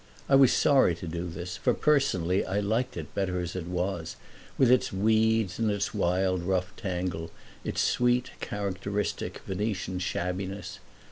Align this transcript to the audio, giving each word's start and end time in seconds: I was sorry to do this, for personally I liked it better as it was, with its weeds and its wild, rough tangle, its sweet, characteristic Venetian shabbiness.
I 0.27 0.33
was 0.33 0.51
sorry 0.51 0.95
to 0.95 1.07
do 1.07 1.27
this, 1.29 1.57
for 1.57 1.75
personally 1.75 2.43
I 2.43 2.59
liked 2.59 2.97
it 2.97 3.13
better 3.13 3.39
as 3.39 3.55
it 3.55 3.67
was, 3.67 4.15
with 4.57 4.71
its 4.71 4.91
weeds 4.91 5.59
and 5.59 5.69
its 5.69 5.93
wild, 5.93 6.41
rough 6.41 6.75
tangle, 6.75 7.29
its 7.63 7.81
sweet, 7.81 8.31
characteristic 8.39 9.41
Venetian 9.45 9.99
shabbiness. 9.99 10.79